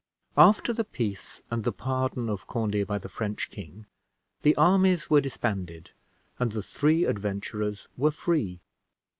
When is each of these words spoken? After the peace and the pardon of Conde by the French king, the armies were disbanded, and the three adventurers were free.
After 0.39 0.73
the 0.73 0.83
peace 0.83 1.43
and 1.51 1.63
the 1.63 1.71
pardon 1.71 2.27
of 2.27 2.47
Conde 2.47 2.87
by 2.87 2.97
the 2.97 3.07
French 3.07 3.51
king, 3.51 3.85
the 4.41 4.55
armies 4.55 5.11
were 5.11 5.21
disbanded, 5.21 5.91
and 6.39 6.53
the 6.53 6.63
three 6.63 7.05
adventurers 7.05 7.87
were 7.95 8.09
free. 8.09 8.61